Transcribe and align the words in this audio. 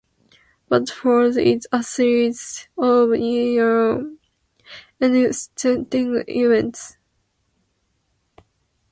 What 0.67 0.89
follows 0.89 1.37
is 1.37 1.67
a 1.71 1.83
series 1.83 2.67
of 2.75 3.13
eerie 3.13 4.17
and 4.99 5.15
unsettling 5.15 6.23
events. 6.27 6.97